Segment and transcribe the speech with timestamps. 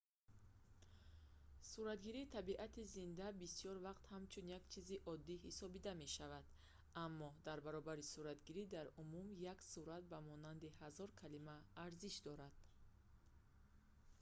[1.71, 6.45] суратгирии табиати зинда бисёр вақт ҳамчун як чизи одӣ ҳисобида мешавад
[7.05, 12.55] аммо дар баробари суратгирӣ дар умум як сурат ба монанди ҳазор калима арзиш дорад